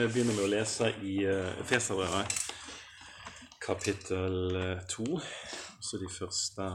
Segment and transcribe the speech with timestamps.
[0.00, 1.18] Vi begynner med å lese i
[1.68, 2.32] Feserbrevet,
[3.60, 5.04] kapittel uh, to.
[5.76, 6.68] Altså de første,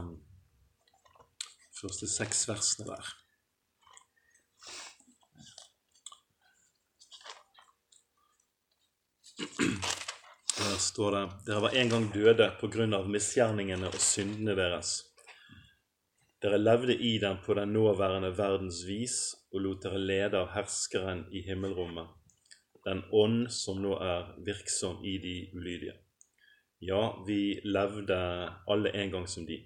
[1.74, 3.08] første seks versene der.
[9.40, 15.00] Der står det Dere var en gang døde på grunn av misgjerningene og syndene deres.
[16.44, 19.18] Dere levde i dem på den nåværende verdens vis
[19.50, 22.06] og lot dere lede av herskeren i himmelrommet,
[22.86, 25.96] den ånd som nå er virksom i de ulydige.
[26.78, 28.18] Ja, vi levde
[28.66, 29.58] alle en gang som de.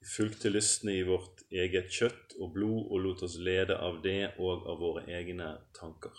[0.00, 4.34] Vi fulgte lystne i vårt eget kjøtt og blod og lot oss lede av det
[4.38, 6.12] og av våre egne tanker.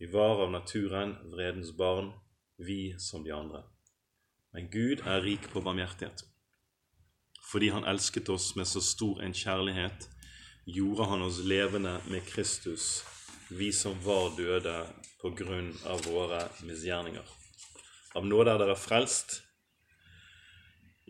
[0.00, 2.10] Vi var av naturen vredens barn,
[2.58, 3.62] vi som de andre.
[4.52, 6.24] Men Gud er rik på barmhjertighet.
[7.52, 10.08] Fordi Han elsket oss med så stor en kjærlighet,
[10.66, 13.04] gjorde Han oss levende med Kristus,
[13.50, 14.86] vi som var døde
[15.20, 17.36] på grunn av våre misgjerninger.
[18.14, 19.40] Av nåde er dere frelst.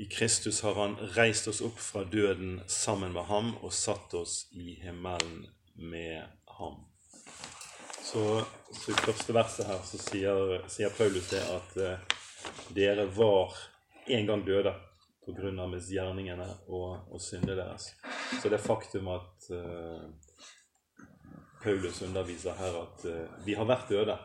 [0.01, 4.47] I Kristus har Han reist oss opp fra døden sammen med ham og satt oss
[4.53, 6.25] i himmelen med
[6.59, 6.81] ham.
[8.03, 12.17] Så, så, I første verset her så sier, sier Paulus det at eh,
[12.75, 13.55] dere var
[14.09, 14.73] en gang døde
[15.27, 15.67] pga.
[15.69, 17.93] misgjerningene og, og syndene deres.
[18.43, 20.09] Så det faktum at eh,
[21.63, 24.19] Paulus underviser her at eh, vi har vært døde,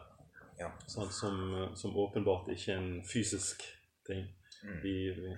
[0.59, 0.69] Ja.
[0.87, 1.39] sånn, som,
[1.75, 3.63] som åpenbart ikke er en fysisk
[4.07, 4.27] ting,
[4.65, 4.79] Mm.
[4.81, 5.31] vi, vi,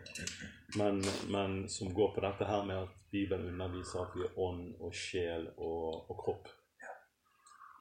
[0.78, 4.70] men, men som går på dette her med at Bibelen underviser at vi er ånd
[4.80, 6.48] og sjel og, og kropp.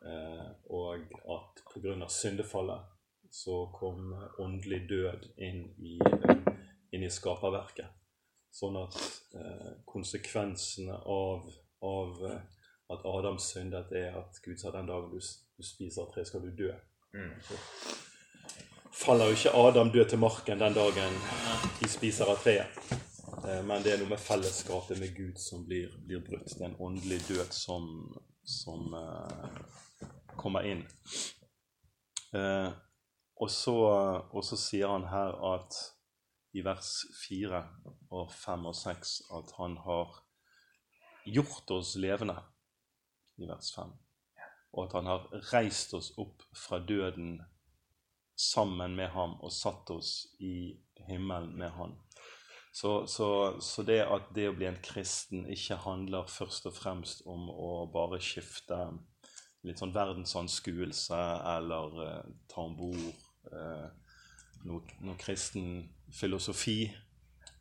[0.06, 1.05] Eh, og
[1.37, 2.09] at pga.
[2.09, 2.81] syndefallet
[3.31, 4.11] så kom
[4.42, 5.98] åndelig død inn i,
[6.94, 7.94] inn i skaperverket.
[8.50, 8.97] Sånn at
[9.37, 11.47] eh, konsekvensene av,
[11.84, 12.41] av eh,
[12.90, 15.20] at Adams synd er at Gud sa den dagen du,
[15.56, 16.72] du spiser av tre, skal du dø.
[17.16, 17.32] Mm.
[17.42, 17.58] Så
[18.96, 21.18] faller jo ikke Adam død til marken den dagen
[21.80, 22.78] de spiser av treet.
[23.44, 26.48] Eh, Men det er noe med fellesskapet med Gud som blir, blir brutt.
[26.52, 27.91] Det er en åndelig død som,
[28.44, 29.60] som uh,
[30.36, 30.82] kommer inn.
[32.34, 32.72] Uh,
[33.36, 33.76] og, så,
[34.32, 35.76] og så sier han her at
[36.56, 36.91] i vers
[37.26, 37.60] 4
[38.16, 40.14] og 5 og 6 at han har
[41.26, 42.36] gjort oss levende,
[43.38, 43.92] i vers 5.
[44.76, 47.38] Og at han har reist oss opp fra døden
[48.36, 50.76] sammen med ham og satt oss i
[51.08, 51.96] himmelen med han.
[52.76, 57.22] Så, så, så det at det å bli en kristen ikke handler først og fremst
[57.25, 58.76] om å bare skifte
[59.64, 61.20] litt sånn verdensanskuelse
[61.56, 63.86] eller eh, ta om bord eh,
[64.69, 66.84] noe, noe kristen filosofi.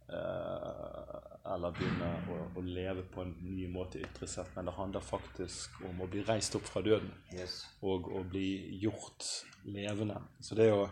[0.09, 4.51] Eh, eller begynne å, å leve på en ny måte ytre sett.
[4.55, 7.63] Men det handler faktisk om å bli reist opp fra døden Yes.
[7.81, 9.25] og å bli gjort
[9.65, 10.19] levende.
[10.41, 10.87] Så det å,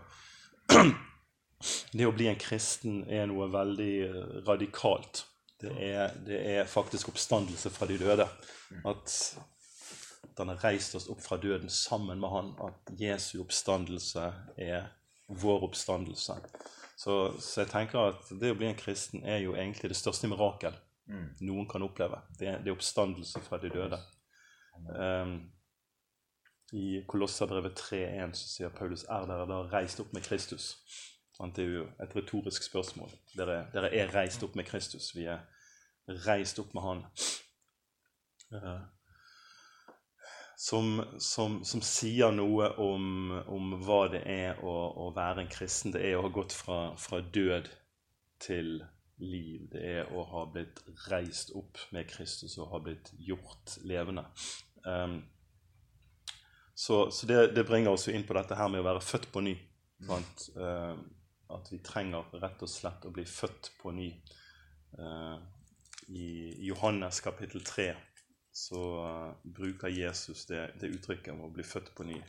[1.97, 4.19] det å bli en kristen er noe veldig eh,
[4.49, 5.25] radikalt.
[5.63, 8.27] Det er, det er faktisk oppstandelse fra de døde.
[8.89, 9.13] At,
[10.25, 12.51] at han har reist oss opp fra døden sammen med han.
[12.65, 14.25] At Jesu oppstandelse
[14.59, 14.89] er
[15.29, 16.35] vår oppstandelse.
[16.97, 20.29] Så, så jeg tenker at det å bli en kristen er jo egentlig det største
[20.29, 20.75] mirakel
[21.07, 21.35] Mm.
[21.39, 22.21] noen kan oppleve.
[22.39, 23.99] Det det er oppstandelse fra de døde.
[24.99, 25.51] Um,
[26.73, 30.77] I Kolosserbrevet 3.1 så sier Paulus er dere da reist opp med Kristus.
[31.55, 33.11] Det er jo et retorisk spørsmål.
[33.37, 35.11] Dere, dere er reist opp med Kristus.
[35.15, 35.43] Vi er
[36.07, 37.03] reist opp med Han.
[38.53, 38.81] Eh,
[40.63, 44.71] som, som, som sier noe om, om hva det er å,
[45.03, 45.91] å være en kristen.
[45.91, 47.67] Det er å ha gått fra, fra død
[48.45, 48.77] til
[49.19, 49.65] liv.
[49.73, 50.79] Det er å ha blitt
[51.09, 54.23] reist opp med Kristus og ha blitt gjort levende.
[54.87, 55.17] Um,
[56.73, 59.27] så så det, det bringer oss jo inn på dette her med å være født
[59.35, 59.57] på ny.
[60.15, 60.95] At, uh,
[61.59, 64.07] at vi trenger rett og slett å bli født på ny.
[64.95, 65.35] Uh,
[66.07, 67.91] I Johannes kapittel 3
[68.53, 72.19] så eh, bruker Jesus det, det uttrykket om å bli født på ny.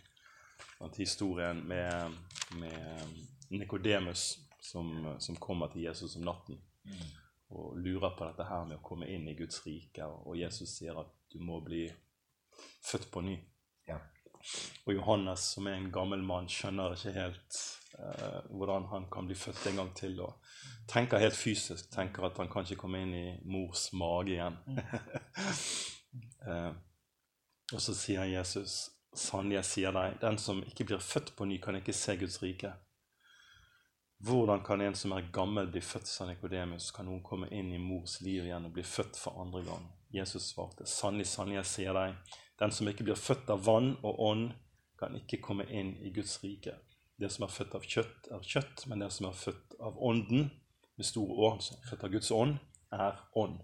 [0.85, 2.15] At Historien med,
[2.59, 3.19] med
[3.53, 4.91] Nikodemus som,
[5.21, 7.13] som kommer til Jesus om natten Mm.
[7.49, 10.05] og lurer på dette her med å komme inn i Guds rike.
[10.05, 11.87] Og Jesus sier at du må bli
[12.85, 13.39] født på ny.
[13.89, 14.01] Ja.
[14.85, 17.61] Og Johannes, som er en gammel mann, skjønner ikke helt
[17.99, 20.21] eh, hvordan han kan bli født en gang til.
[20.27, 24.61] Og tenker helt fysisk, tenker at han kan ikke komme inn i mors mage igjen.
[26.47, 26.73] eh,
[27.73, 31.61] og så sier Jesus, sannelig jeg sier deg, den som ikke blir født på ny,
[31.63, 32.73] kan ikke se Guds rike.
[34.25, 36.91] Hvordan kan en som er gammel, bli født, sa Nikodemus?
[36.97, 39.89] Kan noen komme inn i mors liv igjen og bli født for andre gang?
[40.15, 44.21] Jesus svarte, sannelig, sannelig, jeg sier deg, den som ikke blir født av vann og
[44.29, 44.47] ånd,
[45.01, 46.77] kan ikke komme inn i Guds rike.
[47.21, 50.49] Det som er født av kjøtt, er kjøtt, men det som er født av ånden,
[50.95, 52.57] med store ånd, som er født av Guds ånd,
[52.95, 53.59] er ånd.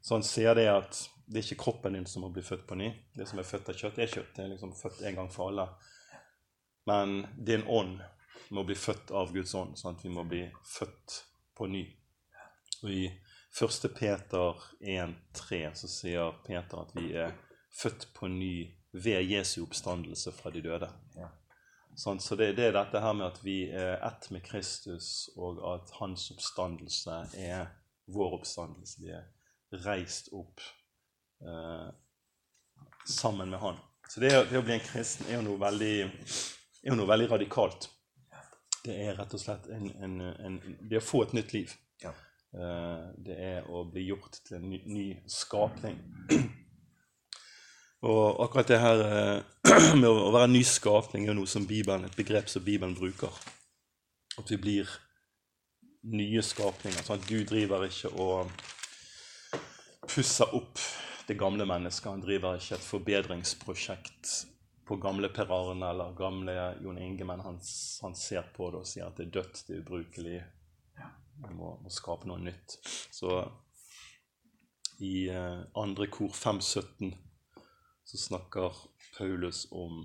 [0.00, 2.76] Så han ser det at det er ikke kroppen din som må bli født på
[2.76, 2.90] ny.
[3.16, 4.32] Det som er født av kjøtt, er kjøtt.
[4.36, 5.68] Det er liksom født en gang for alle.
[6.84, 8.02] Men din ånd
[8.52, 11.20] må bli født av Guds ånd, sånn at vi må bli født
[11.56, 11.86] på ny.
[12.82, 13.06] Og I
[13.54, 13.88] 1.
[13.96, 17.32] Peter 1,3 så sier Peter at vi er
[17.72, 18.56] født på ny
[18.92, 20.90] ved Jesu oppstandelse fra de døde.
[21.96, 25.62] Sånn, så det, det er dette her med at vi er ett med Kristus, og
[25.70, 27.70] at hans oppstandelse er
[28.10, 29.02] vår oppstandelse.
[29.02, 29.28] Vi er
[29.84, 30.62] reist opp
[31.42, 31.88] eh,
[33.08, 33.80] sammen med han.
[34.08, 35.94] Så det, det, å bli en kristen er jo noe veldig,
[36.84, 37.88] er jo noe veldig radikalt.
[38.84, 41.72] Det er rett og slett en, en, en, det å få et nytt liv.
[42.04, 42.12] Ja.
[42.54, 45.98] Eh, det er å bli gjort til en ny, ny skapning.
[48.04, 51.64] Og akkurat det her eh, med å være en ny skapning er jo noe som
[51.66, 53.32] Bibelen, et begrep som Bibelen bruker.
[54.36, 54.90] At vi blir
[56.12, 57.00] nye skapninger.
[57.00, 58.50] sånn at Gud driver ikke og
[60.08, 60.80] pusser opp
[61.26, 62.10] det gamle mennesket.
[62.10, 64.32] Han driver ikke et forbedringsprosjekt
[64.84, 66.54] på gamle Per Arne eller gamle
[66.84, 67.60] Jon Inge, men han,
[68.02, 70.40] han ser på det og sier at det er dødt, det er ubrukelig.
[71.44, 72.76] Vi må, må skape noe nytt.
[73.12, 73.40] Så
[75.02, 77.14] i eh, andre kor 517
[78.04, 78.76] så snakker
[79.16, 80.04] Paulus om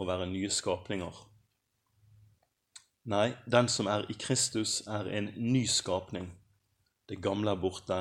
[0.00, 1.22] å være nye skapninger.
[3.10, 6.28] Nei, den som er i Kristus, er en ny skapning.
[7.10, 7.96] Det gamle er borte.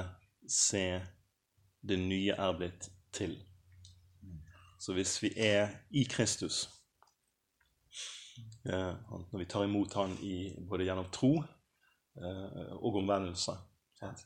[0.45, 1.01] Se,
[1.81, 3.31] det nye er blitt til.
[4.79, 6.67] Så hvis vi er i Kristus,
[8.69, 13.57] eh, når vi tar imot Han i, både gjennom tro eh, og omvendelse?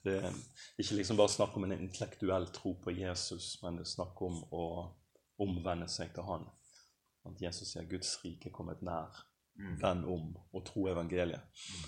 [0.04, 0.36] Det er
[0.78, 4.44] ikke liksom bare snakk om en intellektuell tro på Jesus, men det er snakk om
[4.52, 4.66] å
[5.42, 6.44] omvende seg til Han.
[7.24, 9.16] At Jesus sier Guds rike er kommet nær.
[9.56, 9.74] Mm.
[9.82, 11.42] Vend om og tro evangeliet.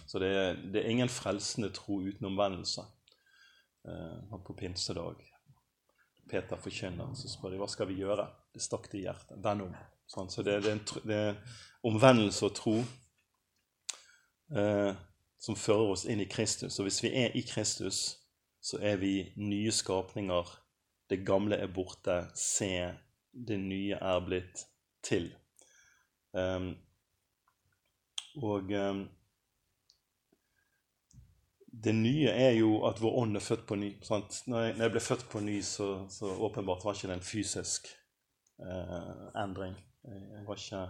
[0.05, 2.83] Så det er, det er ingen frelsende tro uten omvendelse.
[3.87, 5.23] Eh, på pinsedag
[6.29, 8.25] Peter forkynner, så spør de hva skal vi gjøre.
[8.53, 9.37] Det stakk det i hjertet.
[9.45, 9.73] Vend om.
[10.09, 12.75] Sånn, så det, det, er det er omvendelse og tro
[14.53, 14.93] eh,
[15.41, 16.79] som fører oss inn i Kristus.
[16.79, 18.01] Og hvis vi er i Kristus,
[18.61, 20.49] så er vi nye skapninger.
[21.09, 22.23] Det gamle er borte.
[22.37, 22.71] Se,
[23.29, 24.65] det nye er blitt
[25.05, 25.29] til.
[26.33, 26.71] Ehm,
[28.43, 29.05] og ehm,
[31.83, 33.91] det nye er jo at vår ånd er født på ny.
[34.05, 34.41] Sant?
[34.47, 37.25] Når, jeg, når jeg ble født på ny, så, så åpenbart var ikke det en
[37.25, 37.89] fysisk
[38.63, 39.75] eh, endring.
[40.05, 40.83] Jeg, var ikke,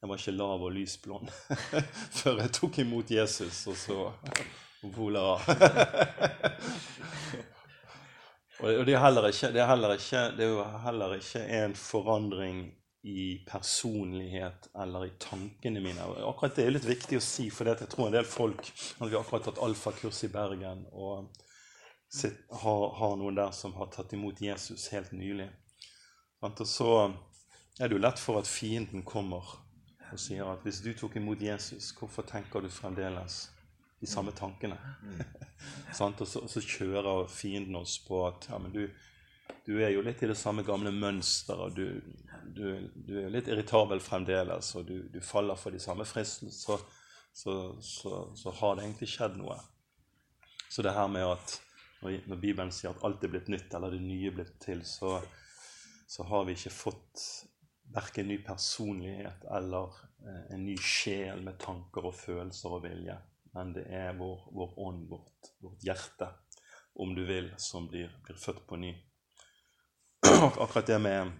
[0.00, 1.28] jeg var ikke lav og lysblond
[2.20, 3.98] før jeg tok imot Jesus, og så
[4.94, 5.24] vola
[8.60, 12.58] og det, er ikke, det, er ikke, det er jo heller ikke en forandring
[13.04, 16.00] i personlighet eller i tankene mine.
[16.24, 19.12] Akkurat Det er litt viktig å si, for jeg tror en del folk at Vi
[19.12, 21.28] har akkurat tatt alfakurs i Bergen og
[22.08, 25.50] sitt, har, har, noen der som har tatt imot Jesus helt nylig.
[26.40, 26.88] Og så
[27.80, 29.52] er det jo lett for at fienden kommer
[30.14, 33.50] og sier at hvis du tok imot Jesus, hvorfor tenker du fremdeles
[34.00, 34.78] de samme tankene?
[36.00, 38.86] og så, så, kjører fienden oss på at ja, men du,
[39.66, 41.76] du er jo litt i det samme gamle mønsteret.
[41.76, 42.23] Du,
[42.54, 46.52] du, du, er litt irritabel fremdeles, og du, du faller for de samme fristelsene.
[46.54, 46.78] Så,
[47.34, 49.56] så, så, så, har det egentlig skjedd noe.
[50.70, 51.60] Så det her med at
[52.04, 55.16] når Bibelen sier at alt er blitt nytt, eller det nye er blitt til, så,
[56.10, 57.22] så har vi ikke fått
[57.94, 59.94] verken ny personlighet eller
[60.26, 63.16] eh, en ny sjel med tanker og følelser og vilje.
[63.54, 66.28] Men det er vår, vår ånd, vårt, vårt, hjerte,
[66.94, 68.94] om du vil, som blir, blir født på ny.
[70.26, 71.32] Akkurat det med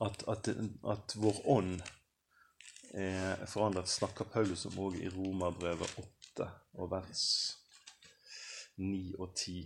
[0.00, 0.48] at, at,
[0.92, 1.78] at vår ånd
[2.94, 7.24] er forandret, snakker Paulus om òg i Romerbrevet 8 og vers
[8.78, 9.58] 9 og 10.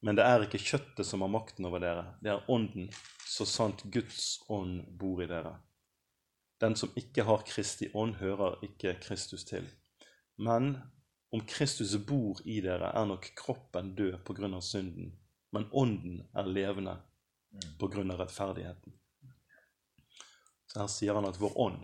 [0.00, 2.88] Men det er ikke kjøttet som har makten over dere, det er ånden,
[3.28, 5.58] så sant Guds ånd bor i dere.
[6.60, 9.68] Den som ikke har Kristi ånd, hører ikke Kristus til.
[10.40, 10.74] Men
[11.30, 15.12] om Kristus bor i dere, er nok kroppen død av synden,
[15.52, 16.96] men ånden er levende
[17.78, 18.94] på grunn av rettferdigheten.
[20.70, 21.80] Så her sier han at vår ånd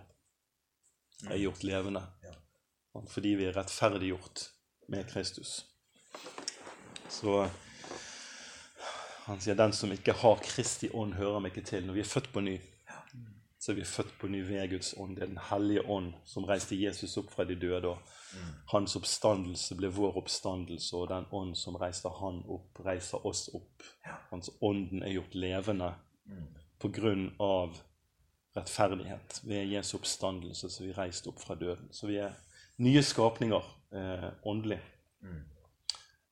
[1.30, 2.04] er gjort levende
[3.12, 4.46] fordi vi er rettferdiggjort
[4.88, 5.66] med Kristus.
[7.12, 7.48] Så
[9.26, 11.86] han sier 'den som ikke har Kristi ånd, hører meg ikke til'.
[11.86, 12.60] Når vi er født på ny,
[13.66, 15.16] så er vi født på ny ved Guds ånd.
[15.16, 17.88] Det er Den hellige ånd som reiste Jesus opp fra de døde.
[17.88, 17.98] og
[18.70, 23.82] Hans oppstandelse ble vår oppstandelse, og den ånd som reiste han opp, reiser oss opp.
[24.30, 25.90] Hans ånden er gjort levende
[26.78, 27.74] på grunn av
[28.54, 31.90] rettferdighet ved Jesu oppstandelse, så vi reiste opp fra døden.
[31.90, 32.38] Så vi er
[32.78, 34.78] nye skapninger eh, åndelig.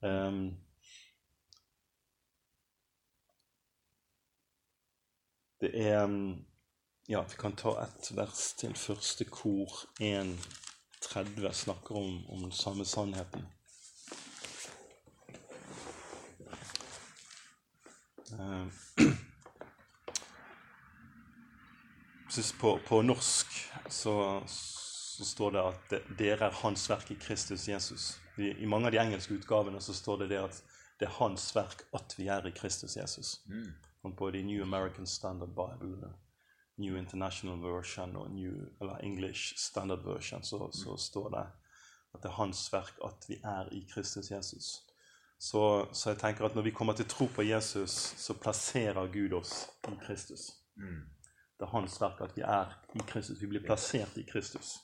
[0.07, 0.55] Um,
[5.59, 6.07] det er
[7.07, 8.73] Ja, vi kan ta ett vers til.
[8.75, 9.69] Første kor
[10.01, 13.45] 1.30 snakker om, om den samme sannheten.
[18.35, 18.73] Um,
[22.61, 23.47] på, på norsk
[23.89, 28.19] så, så står det at det, dere er hans verk i Kristus Jesus.
[28.39, 30.59] I, I mange av de engelske utgavene så står det det at
[30.99, 33.37] det er hans verk at vi er i Kristus Jesus.
[33.47, 33.71] Mm.
[34.17, 36.11] Både i New American Standard Bible,
[36.77, 41.45] New International Version og New, eller English Standard Version så, så står det
[42.15, 44.83] at det er hans verk at vi er i Kristus Jesus.
[45.39, 49.33] Så, så jeg tenker at når vi kommer til tro på Jesus, så plasserer Gud
[49.33, 50.51] oss i Kristus.
[51.59, 53.41] Det er hans verk at vi er i Kristus.
[53.41, 54.77] Vi blir plassert i Kristus.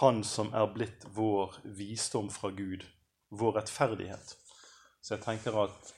[0.00, 2.84] Han som er blitt vår visdom fra Gud,
[3.30, 4.36] vår rettferdighet.
[5.02, 5.94] Så jeg tenker at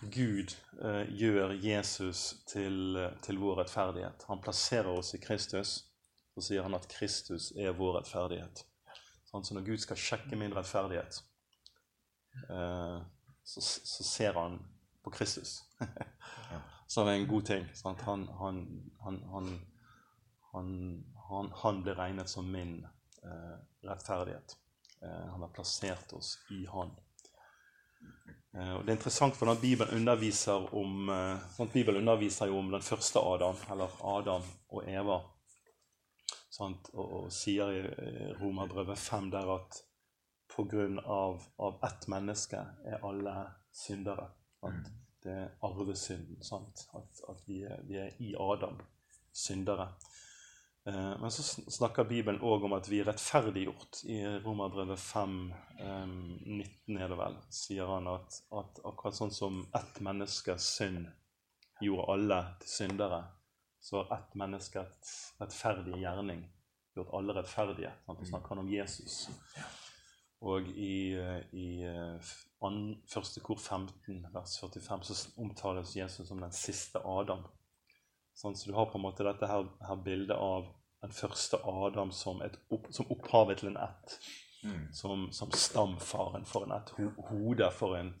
[0.00, 4.24] Gud eh, gjør Jesus til, eh, til vår rettferdighet.
[4.30, 5.80] Han plasserer oss i Kristus,
[6.38, 8.62] og sier han at Kristus er vår rettferdighet.
[9.28, 11.18] Sånn, så når Gud skal sjekke min rettferdighet,
[12.46, 13.00] eh,
[13.42, 14.60] så, så ser han
[15.02, 15.58] på Kristus.
[16.88, 17.66] som er en god ting.
[17.74, 18.00] Sant?
[18.00, 18.62] Han, han,
[19.02, 19.18] han,
[20.52, 22.80] han, han, ble regnet som min
[23.24, 24.56] eh, rettferdighet.
[25.02, 26.94] Eh, han har plassert oss i han.
[28.56, 31.10] Eh, og Det er interessant hvordan Bibelen underviser om
[31.56, 31.72] sånn?
[31.74, 35.20] Bibelen underviser om den første Adam, eller Adam og Eva.
[36.58, 37.82] Og, og sier i
[38.40, 39.82] Romerbrevet 5 der at
[40.48, 41.02] pga.
[41.04, 43.34] Av, av ett menneske er alle
[43.72, 44.30] syndere.
[44.62, 44.90] At
[45.22, 46.38] Det er arvesynden.
[46.94, 48.78] At, at vi, er, vi, er, i Adam,
[49.32, 49.88] syndere.
[50.88, 54.02] Eh, men så snakker Bibelen òg om at vi er rettferdiggjort.
[54.08, 55.34] I Romerbrevet 5,
[55.78, 61.10] eh, 19 er det vel, sier han at, at akkurat sånn som ett menneskes synd
[61.84, 63.20] gjorde alle til syndere,
[63.80, 66.46] så har ett menneskes rettferdige gjerning
[66.96, 67.92] gjort alle rettferdige.
[68.06, 69.28] Så snakker han om Jesus.
[70.40, 72.32] Og i, eh, i eh,
[73.12, 77.44] første kor 15, vers 45, så omtales Jesus som den siste Adam.
[78.38, 80.68] Sånn, så du har på en måte dette her, her bildet av
[81.02, 82.58] den første Adam som, et,
[82.90, 84.18] som opphavet til en ett.
[84.64, 84.92] Mm.
[84.92, 86.90] Som, som, stamfaren for en ett.
[86.96, 88.14] Ho, hode for en,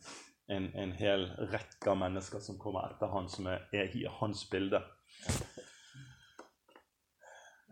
[0.48, 4.44] en, en, hel rekke av mennesker som kommer etter han, som er, er i hans
[4.50, 4.82] bilde.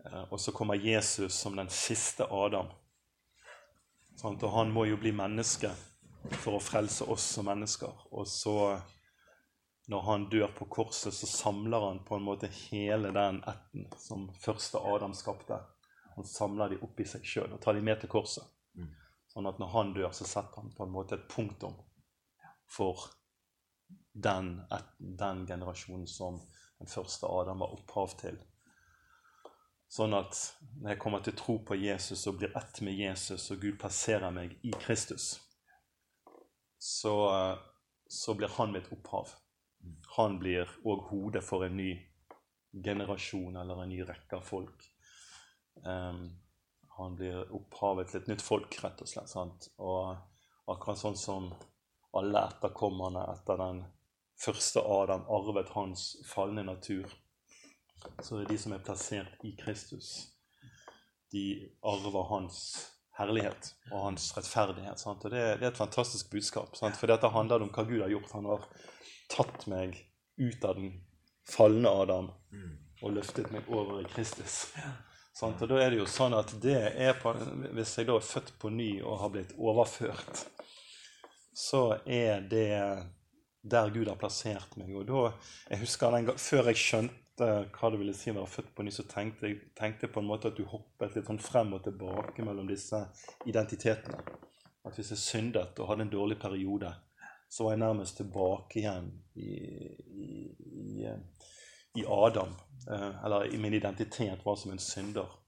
[0.05, 2.67] Eh, og så kommer Jesus som den siste Adam.
[4.19, 4.43] Sant?
[4.43, 5.71] Og han må jo bli menneske
[6.41, 8.07] for å frelse oss som mennesker.
[8.11, 8.57] Og så,
[9.87, 14.27] når han dør på korset, så samler han på en måte hele den ætten som
[14.35, 15.61] første Adam skapte.
[16.15, 18.43] Han samler de opp i seg sjøl og tar de med til korset.
[18.75, 18.89] Mm.
[19.31, 21.77] Sånn at når han dør, så setter han på en måte et punktum
[22.67, 23.07] for
[24.11, 24.57] den,
[24.99, 26.41] den generasjonen som
[26.81, 28.41] den første Adam var opphav til.
[29.87, 30.35] Sånn at
[30.81, 34.35] når jeg kommer til tro på Jesus og blir ett med Jesus, og Gud passerer
[34.35, 35.37] meg i Kristus,
[36.75, 37.15] så,
[38.03, 39.31] så blir han mitt opphav.
[40.17, 41.91] Han blir òg hodet for en ny
[42.83, 44.85] generasjon eller en ny rekke av folk.
[45.83, 46.29] Um,
[46.97, 49.29] han blir opphavet til et nytt folk, rett og slett.
[49.29, 49.69] Sant?
[49.77, 50.15] Og
[50.71, 51.51] akkurat sånn som
[52.17, 53.83] alle etterkommerne etter den
[54.41, 57.05] første Adam arvet hans falne natur,
[58.21, 60.11] så er det de som er plassert i Kristus,
[61.33, 61.45] de
[61.85, 62.59] arver hans
[63.17, 65.01] herlighet og hans rettferdighet.
[65.01, 65.25] Sant?
[65.25, 66.77] Og det, det, er et fantastisk budskap.
[66.77, 66.97] Sant?
[66.99, 68.33] For dette handler om hva Gud har gjort.
[68.37, 68.67] Han har
[69.31, 69.97] tatt meg
[70.37, 70.93] ut av den
[71.47, 72.31] falne Adam
[73.01, 74.67] og løftet meg over i Kristus.
[75.37, 75.61] Sant?
[75.61, 77.33] Og da er det jo sånn at det er på,
[77.77, 80.47] Hvis jeg da er født på ny og har blitt overført,
[81.53, 82.71] så er det
[83.61, 84.93] der Gud har plassert meg.
[84.95, 85.31] Og da,
[85.69, 88.91] jeg husker den, Før jeg skjønte hva det ville si å være født på ny,
[88.93, 92.45] så tenkte jeg tenkte på en måte at du hoppet litt sånn frem og tilbake
[92.45, 93.03] mellom disse
[93.45, 94.23] identitetene.
[94.87, 96.89] At hvis jeg syndet og hadde en dårlig periode,
[97.49, 99.51] så var jeg nærmest tilbake igjen i,
[100.23, 100.27] i,
[100.57, 101.07] i,
[102.01, 102.55] i Adam.
[102.91, 105.39] Eh, eller i min identitet var som en synder.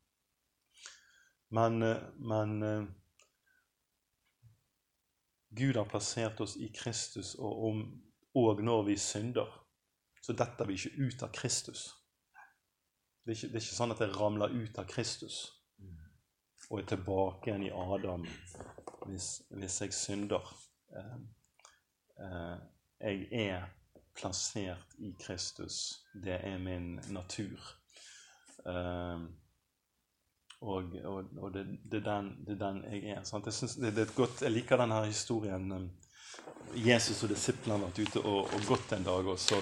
[1.49, 2.83] Men, eh, men eh,
[5.49, 7.85] Gud har plassert oss i Kristus, og, om,
[8.35, 9.49] og når vi synder,
[10.21, 11.89] så detter vi ikke ut av Kristus.
[13.25, 15.39] Det er ikke, det er ikke sånn at jeg ramler ut av Kristus
[16.69, 18.25] og er tilbake igjen i Adam
[19.09, 20.51] hvis, hvis jeg synder.
[22.19, 22.55] Eh,
[22.99, 23.67] eh, jeg er
[24.15, 26.05] plassert i Kristus.
[26.13, 27.59] Det er min natur.
[28.67, 29.21] Eh,
[30.61, 33.23] og, og, og det, det, er den, det, er den, jeg er.
[33.45, 35.71] Jeg, synes, det, godt, jeg liker denne historien.
[35.71, 35.89] Um,
[36.75, 39.61] Jesus og disiplene har vært ute og, og, gått en dag, og så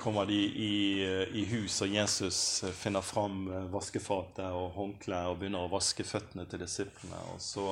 [0.00, 0.72] kommer de i,
[1.04, 3.44] uh, i hus, og Jesus uh, finner fram
[3.74, 7.20] vaskefatet og håndkleet og begynner å vaske føttene til disiplene.
[7.34, 7.68] Og så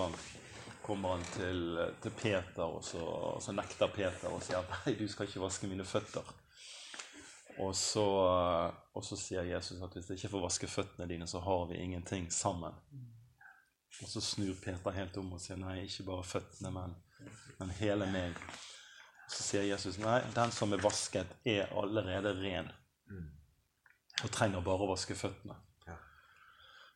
[0.91, 5.07] kommer han til, til Peter, og så, og så, nekter Peter og sier nei, du
[5.09, 6.35] skal ikke vaske mine føtter.
[7.61, 8.07] Og så,
[8.97, 11.79] og så sier Jesus at hvis jeg ikke får vaske føttene dine, så har vi
[11.83, 12.75] ingenting sammen.
[14.01, 16.99] Og så snur Peter helt om og sier nei, ikke bare føttene, men
[17.61, 18.37] men hele meg.
[19.27, 22.71] Og Så sier Jesus nei, den som er vasket, er allerede ren.
[23.11, 23.29] Mm.
[24.25, 25.55] Og trenger bare å vaske føttene.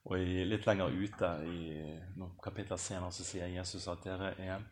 [0.04, 1.60] Og i, litt lenger ute, i
[2.18, 4.64] noen kapitler senere, så sier Jesus at dere er,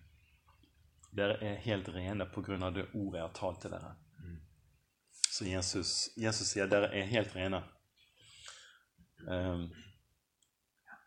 [1.17, 2.59] dere er helt rene pga.
[2.71, 3.95] det ordet jeg har talt til dere.
[4.21, 4.41] Mm.
[5.33, 7.63] Så Jesus, Jesus, sier dere er helt rene.
[9.25, 9.71] Um,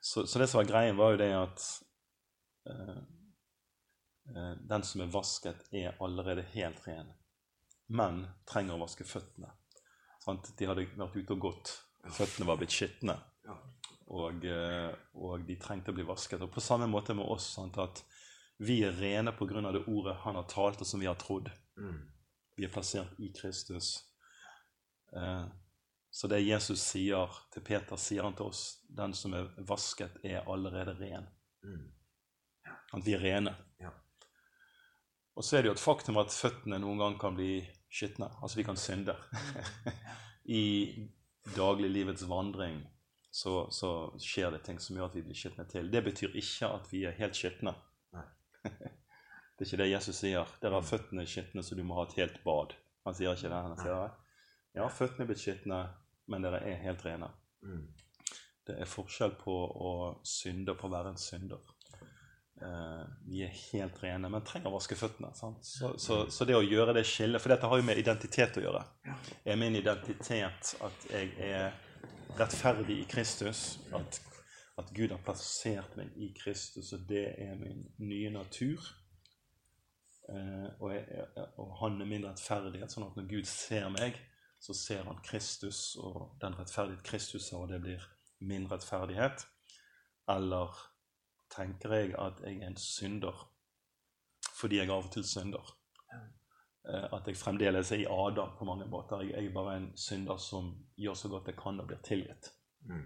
[0.01, 1.67] så, så, det som var greien, var jo det at
[2.69, 2.97] uh,
[4.33, 7.13] uh, den som er vasket, er allerede helt ren,
[7.87, 9.53] men trenger å vaske føttene.
[10.25, 11.77] De hadde vært ute og gått.
[12.09, 13.19] Føttene var blitt skitne.
[14.05, 16.43] Og, eh, og, de trengte å bli vasket.
[16.45, 17.47] Og på samme måte med oss.
[17.55, 18.03] Sant, at
[18.57, 19.71] vi er rene pga.
[19.71, 21.49] det ordet han har talt, og som vi har trodd.
[21.77, 22.01] Mm.
[22.55, 24.05] Vi er plassert i Kristus.
[25.15, 25.45] Eh,
[26.09, 28.81] så det Jesus sier til Peter, sier han til oss.
[28.87, 31.27] Den som er vasket, er allerede ren.
[31.63, 31.91] Mm.
[32.93, 33.55] At vi er rene.
[33.81, 33.91] Ja.
[35.35, 38.29] Og så er det jo et faktum at føttene noen gang kan bli skitne.
[38.41, 39.17] Altså vi kan synde.
[40.45, 40.63] I
[41.55, 42.79] dagliglivets vandring
[43.35, 43.89] så, så,
[44.21, 45.89] skjer det ting som gjør at vi blir skitne til.
[45.91, 47.73] Det betyr ikke at vi er helt skitne.
[48.63, 50.53] det er ikke det Jesus sier.
[50.61, 52.77] Dere har føttene skitne, så du må ha et helt bad.
[53.03, 53.59] Han sier ikke det.
[53.65, 54.13] Han sier
[54.75, 55.81] ja, føttene er blitt skitne,
[56.31, 57.27] men dere er helt rene.
[57.63, 57.83] Mm.
[58.65, 59.91] Det er forskjell på å
[60.23, 61.71] synde og på å være en synder.
[62.55, 65.33] Uh, vi er helt rene, men trenger å vaske føttene.
[65.35, 65.51] Så,
[65.99, 68.85] så, så, det å gjøre det skillet For dette har jo med identitet å gjøre.
[69.43, 71.75] Er min identitet at jeg er
[72.39, 73.79] rettferdig i Kristus?
[73.93, 74.21] At,
[74.77, 78.83] at Gud har plassert meg i Kristus, og det er min nye natur?
[80.29, 84.17] Eh, og, jeg, og, han er min rettferdighet, sånn at når Gud ser meg,
[84.59, 88.05] så ser han Kristus, og den rettferdighet Kristus har, det blir
[88.41, 89.45] min rettferdighet.
[90.31, 90.73] Eller
[91.53, 93.45] tenker jeg at jeg er en synder
[94.55, 95.73] fordi jeg av og til synder.
[96.89, 99.23] Eh, at jeg fremdeles er i Adam på mange måter.
[99.25, 102.51] Jeg er bare en synder som gjør så godt jeg kan og blir tilgitt.
[102.85, 103.05] Mm.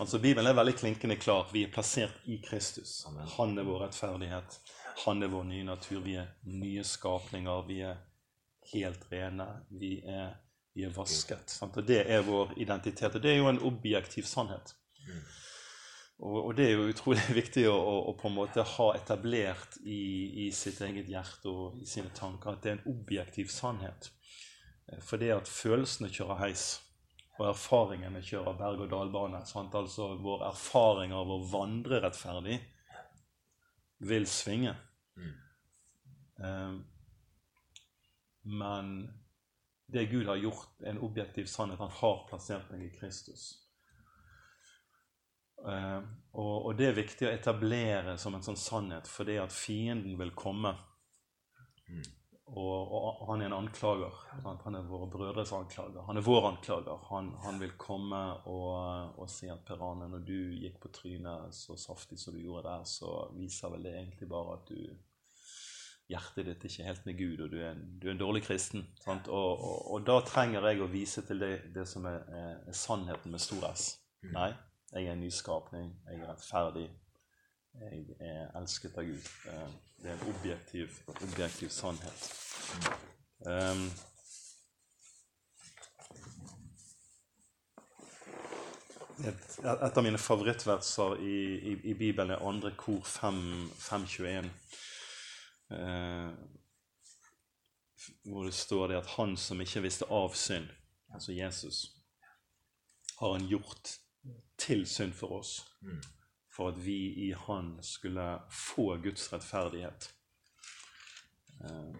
[0.00, 1.48] Altså Bibelen er veldig klinkende klar.
[1.52, 3.06] Vi er plassert i Kristus.
[3.08, 3.26] Amen.
[3.36, 4.58] Han er vår rettferdighet.
[5.06, 6.02] Han er vår nye natur.
[6.04, 7.64] Vi er nye skapninger.
[7.66, 7.96] Vi er
[8.74, 9.48] helt rene.
[9.70, 10.36] Vi er,
[10.74, 11.50] vi er vasket.
[11.50, 11.76] Sant?
[11.76, 13.14] Og Det er vår identitet.
[13.14, 14.74] Og det er jo en objektiv sannhet.
[15.08, 15.24] Mm.
[16.18, 17.76] Og, det er jo utrolig viktig å,
[18.10, 22.56] å, på en måte ha etablert i, i, sitt eget hjerte og i sine tanker
[22.56, 24.10] at det er en objektiv sannhet.
[24.90, 26.66] Eh, for det at følelsene kjører heis,
[27.38, 29.44] og erfaringene kjører berg-og-dal-bane.
[29.46, 32.58] Altså vår erfaring av å vandre rettferdig
[34.10, 34.74] vil svinge.
[35.14, 36.80] Mm.
[38.58, 38.90] Men
[39.86, 41.78] det Gud har gjort, er en objektiv sannhet.
[41.78, 43.67] Han har plassert meg i Kristus.
[45.64, 46.04] Uh,
[46.38, 50.30] og, og, det er viktig å etablere som en sånn sannhet, fordi at fienden vil
[50.38, 50.74] komme.
[51.88, 52.04] Mm.
[52.48, 54.14] Og, og, han er en anklager.
[54.40, 54.62] Sant?
[54.64, 56.00] Han er våre brødres anklager.
[56.06, 57.02] Han er vår anklager.
[57.10, 61.52] Han, han vil komme og, og si at Per Arne, når du gikk på trynet
[61.56, 64.80] så saftig som du gjorde der, så viser vel det egentlig bare at du
[66.08, 68.42] hjertet ditt ikke er helt med Gud, og du er en, du er en dårlig
[68.46, 68.86] kristen.
[69.04, 73.34] Og, og, da trenger jeg å vise til det, det som er, er, er, sannheten
[73.34, 73.90] med stor S.
[74.24, 74.32] Mm.
[74.32, 74.48] Nei,
[74.92, 76.00] jeg er en nyskapning.
[76.10, 76.90] Jeg er rettferdig.
[77.80, 79.30] Jeg er elsket av Gud.
[79.50, 79.72] Eh,
[80.02, 82.28] det er en objektiv, objektiv sannhet.
[83.46, 83.84] Um,
[89.26, 91.36] et, av mine favorittverser i,
[91.72, 94.50] i, i Bibelen er andre kor 5.21.
[95.68, 96.32] Uh,
[98.24, 100.68] hvor det står det at han som ikke visste av synd,
[101.14, 101.84] altså Jesus,
[103.18, 103.98] har han gjort
[104.58, 106.02] til synd for oss, mm.
[106.52, 110.14] for at vi i Han skulle få Guds rettferdighet.
[111.64, 111.94] Eh,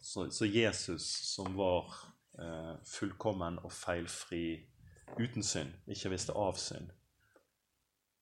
[0.00, 1.02] så, så Jesus,
[1.34, 1.94] som var
[2.38, 4.66] eh, fullkommen og feilfri
[5.18, 6.90] uten synd, ikke visste av synd,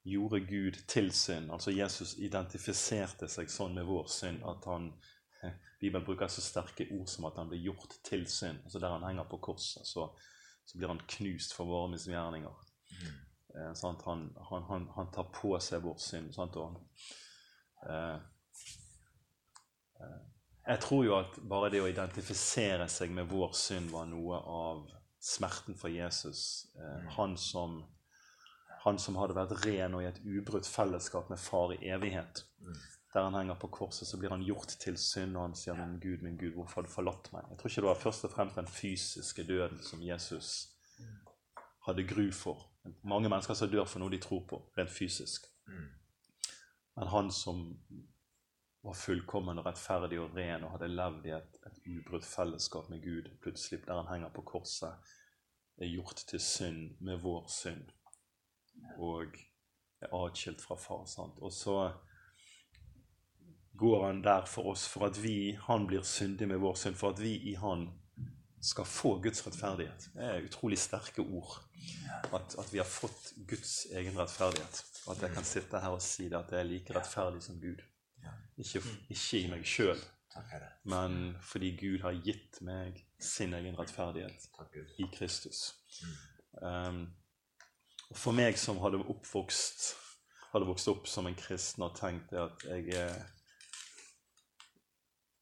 [0.05, 1.51] gjorde Gud til synd.
[1.53, 4.93] Altså Jesus identifiserte seg sånn med vår synd at han
[5.81, 8.61] Bibelen bruker så sterke ord som at han blir gjort til synd.
[8.64, 10.11] Altså Der han henger på korset, så,
[10.66, 12.70] så blir han knust for våre misgjerninger.
[12.90, 13.20] Mm.
[13.55, 16.35] Eh, han, han, han, han, tar på seg vår synd.
[16.35, 16.57] Sant?
[16.57, 16.76] Og,
[17.87, 18.16] eh,
[20.00, 20.18] eh,
[20.70, 24.85] jeg tror jo at bare det å identifisere seg med vår synd var noe av
[25.20, 26.70] smerten for Jesus.
[26.76, 27.11] Eh, mm.
[27.16, 27.83] han, som,
[28.85, 32.44] han, som, hadde vært ren og i et ubrutt fellesskap med far i evighet.
[32.61, 32.81] Mm.
[33.11, 35.98] Der han henger på korset, så blir han gjort til synd, og han sier, 'Min
[35.98, 38.31] Gud, min Gud, hvorfor har du forlatt meg?' Jeg tror ikke det var først og
[38.31, 40.68] fremst den fysiske døden som Jesus
[41.87, 42.70] hadde gru for.
[43.03, 45.47] Mange mennesker som dør for noe de tror på, rent fysisk.
[45.69, 45.88] Mm.
[46.97, 47.64] Men han som
[48.83, 53.03] var fullkommen og rettferdig og ren og hadde levd i et, et ubrutt fellesskap med
[53.05, 55.12] Gud, plutselig der han henger på korset,
[55.81, 57.93] er gjort til synd med vår synd
[59.01, 59.37] og
[60.01, 61.05] er atskilt fra far.
[61.09, 61.38] Sant?
[61.40, 61.77] Og så
[63.81, 67.14] går han der for oss, for at vi, han blir syndig med vår synd, for
[67.14, 67.88] at vi i han
[68.61, 70.11] skal få Guds rettferdighet.
[70.14, 71.61] Det er utrolig sterke ord.
[72.35, 74.83] At, at vi har fått Guds egen rettferdighet.
[75.11, 77.81] At jeg kan sitte her og si det, at jeg er like rettferdig som Gud.
[78.61, 80.01] Ikke, ikke i meg sjøl,
[80.85, 84.44] men fordi Gud har gitt meg sin egen rettferdighet
[85.01, 85.62] i Kristus.
[86.61, 87.07] Um,
[88.12, 89.88] for meg som hadde oppvokst
[90.51, 93.20] hadde vokst opp som en kristen og tenkt at jeg er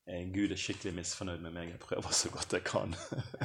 [0.09, 1.73] Gud er skikkelig misfornøyd med meg.
[1.75, 2.95] Jeg prøver så godt jeg kan.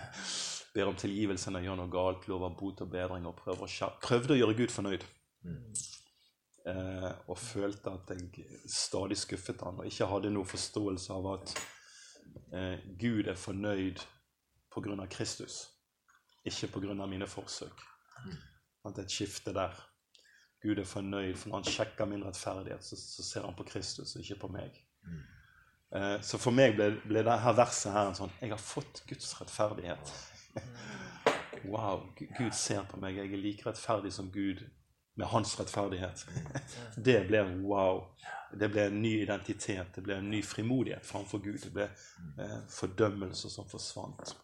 [0.74, 3.90] Ber om tilgivelse når jeg gjør noe galt, lover bot og bedring og prøver å
[4.02, 5.04] prøvde å gjøre Gud fornøyd.
[5.44, 5.76] Mm
[6.66, 11.56] eh, og følte at jeg stadig skuffet han, og ikke hadde noe forståelse av at
[12.56, 14.04] eh, Gud er fornøyd
[14.74, 15.08] pga.
[15.10, 15.68] Kristus,
[16.46, 17.06] ikke pga.
[17.06, 17.84] mine forsøk.
[18.26, 18.38] Mm.
[18.86, 19.76] At det er et skifte der.
[20.64, 24.16] Gud er fornøyd, for når han sjekker min rettferdighet, så, så ser han på Kristus
[24.16, 24.78] og ikke på meg.
[25.04, 25.24] Mm.
[25.96, 29.34] Eh, så for meg ble, ble dette verset her en sånn Jeg har fått Guds
[29.38, 30.14] rettferdighet.
[31.72, 33.20] wow, Gud ser på meg.
[33.20, 34.64] Jeg er like rettferdig som Gud
[35.14, 36.26] med hans rettferdighet.
[37.10, 38.08] Det ble wow.
[38.54, 41.58] Det ble en ny identitet, det ble en ny frimodighet framfor Gud.
[41.64, 41.88] Det ble
[42.38, 44.36] eh, fordømmelse som forsvant.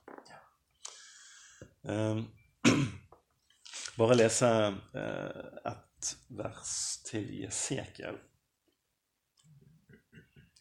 [1.86, 2.24] Eh,
[4.00, 4.50] bare lese
[4.98, 6.10] eh, et
[6.42, 6.74] vers
[7.06, 8.18] til Jesekiel.
[8.18, 8.26] Esekiel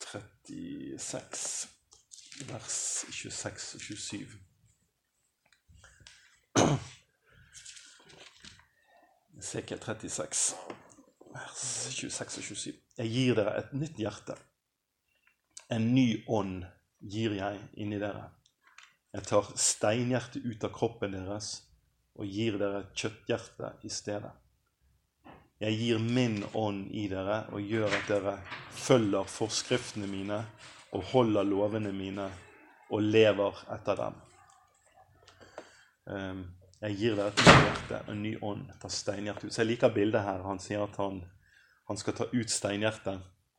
[0.00, 1.68] 36,
[2.48, 4.26] vers 26 og 27.
[9.40, 10.56] Sekel 36,
[11.34, 11.62] vers
[11.94, 12.74] 26 og 27.
[12.98, 14.34] Jeg gir dere et nytt hjerte.
[15.70, 16.64] En ny ånd
[16.98, 18.30] gir jeg inni dere.
[19.14, 21.52] Jeg tar steinhjertet ut av kroppen deres
[22.18, 24.32] og gir dere et kjøtthjerte i stedet.
[25.58, 28.34] Jeg gir min ånd i dere og gjør at dere
[28.78, 30.38] følger forskriftene mine
[30.94, 32.28] og holder lovene mine
[32.94, 34.20] og lever etter dem.
[36.08, 36.44] Um,
[36.78, 38.68] jeg gir dere et nytt hjerte, en ny ånd.
[38.70, 39.50] etter steinhjertet.
[39.52, 40.46] Så jeg liker bildet her.
[40.46, 41.20] Han sier at han,
[41.90, 43.18] han skal ta ut steinhjertet.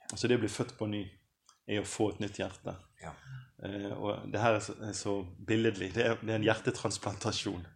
[0.10, 1.04] Altså det å bli født på ny
[1.68, 2.80] er å få et nytt hjerte.
[3.04, 3.12] Ja.
[3.68, 5.92] Eh, og det her er så, er så billedlig.
[5.98, 7.68] Det er, det er, en hjertetransplantasjon.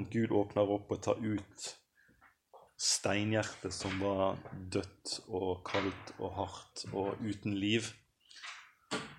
[0.00, 1.74] At Gud åpner opp og tar ut
[2.76, 7.88] steinhjertet som var dødt og kaldt og hardt og uten liv.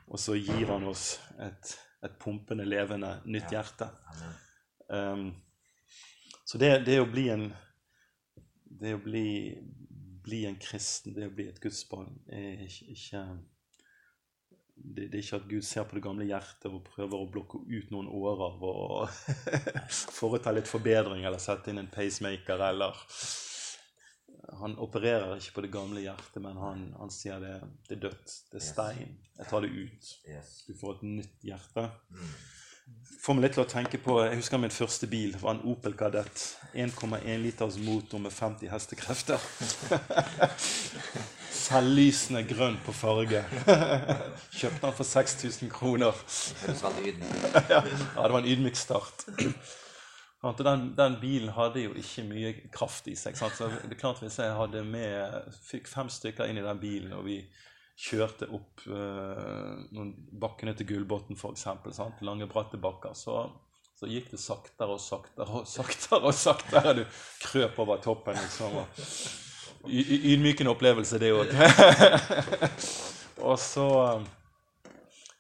[0.07, 1.73] Og så gir han oss et,
[2.05, 3.89] et pumpende, levende nytt hjerte.
[4.87, 5.31] Um,
[6.47, 7.49] så det, det, å bli en
[8.77, 9.57] det å bli,
[10.23, 13.23] bli, en kristen, det å bli et gudsbarn, er ikke, ikke
[14.77, 17.63] det, det, er ikke at Gud ser på det gamle hjertet og prøver å blokke
[17.65, 19.09] ut noen årer og
[20.19, 23.01] foreta litt forbedring eller sette inn en pacemaker eller
[24.61, 27.55] Han opererer ikke på det gamle hjertet, men han, han sier det,
[27.89, 28.35] det er dødt.
[28.51, 29.17] Det er stein.
[29.37, 30.13] Jeg tar det ut.
[30.67, 31.89] Du får et nytt hjerte.
[32.13, 32.29] Mm
[33.21, 35.95] får meg litt til å tenke på Jeg husker min første bil var en Opel
[35.99, 36.43] Kadett.
[36.77, 39.47] 1,1 liters motor med 50 hestekrefter.
[41.67, 43.41] Selvlysende grønn på farge.
[44.59, 46.23] Kjøpte den for 6000 kroner.
[47.73, 49.27] ja, det var en ydmyk start.
[50.41, 53.37] Den, den, bilen hadde jo ikke mye kraft i seg.
[53.37, 57.15] Så det er klart Hvis jeg hadde med, fikk fem stykker inn i den bilen,
[57.17, 57.39] og vi
[57.97, 61.65] kjørte opp uh, noen bakkene til Gullbotn f.eks.,
[62.21, 63.47] lange, bratte bakker, så,
[63.97, 66.21] så, gikk det saktere og saktere og saktere.
[66.21, 66.93] og saktere.
[66.99, 67.03] Du
[67.47, 68.37] krøp over toppen.
[68.37, 68.77] liksom.
[69.87, 71.49] Ydmykende opplevelse, det òg.
[73.47, 73.87] og så
[74.19, 74.29] um,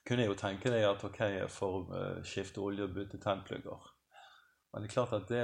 [0.07, 3.93] kunne jeg jo tenke deg at ok, jeg får uh, skifte olje og bytte tennplugger.
[4.73, 5.43] Men det er klart at det,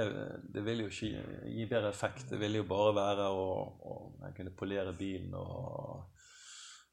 [0.54, 2.26] det vil jo ikke gi bedre effekt.
[2.30, 3.46] Det ville jo bare være å,
[3.90, 3.94] å
[4.36, 6.04] kunne polere bilen og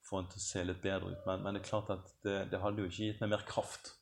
[0.08, 1.26] få den til å se litt bedre ut.
[1.28, 3.94] Men, men det er klart at det, det hadde jo ikke gitt meg mer kraft.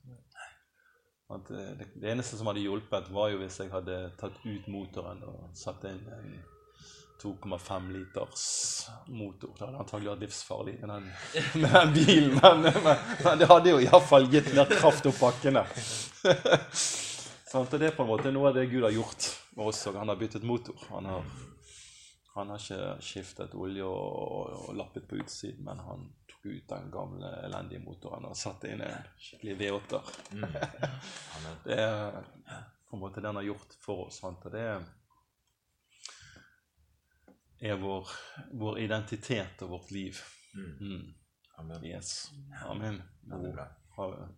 [1.30, 5.22] Det, det, det eneste som hadde hjulpet, var jo hvis jeg hadde tatt ut motoren
[5.30, 6.32] og satt inn en
[7.22, 8.46] 2,5 liters
[9.12, 9.52] motor.
[9.58, 11.12] Det hadde antagelig vært livsfarlig med den,
[11.66, 15.68] med den bilen, men, men, men det hadde jo iallfall gitt mer kraft opp bakkene.
[17.50, 17.74] Sant?
[17.74, 19.26] Og det er på en måte noe av det Gud har gjort
[19.58, 19.98] med oss òg.
[19.98, 20.78] Han har byttet motor.
[20.92, 21.24] Han har,
[22.36, 26.92] han har ikke skiftet olje og, og, lappet på utsiden, men han tok ut den
[26.94, 30.06] gamle, elendige motoren og satte inn en skikkelig V8-er.
[31.66, 32.22] det er
[32.90, 34.22] på en måte det han har gjort for oss.
[34.22, 34.46] Sant?
[34.46, 34.66] Og det
[37.66, 38.14] er vår,
[38.62, 40.22] vår identitet og vårt liv.
[40.54, 41.14] Mm.
[41.60, 41.82] Amen.
[41.86, 42.30] Yes.
[42.70, 43.02] Amen.
[43.98, 44.30] Ha det.